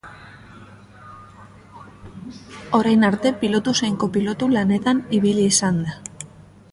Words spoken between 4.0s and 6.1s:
kopilotu lanetan ibili izan da.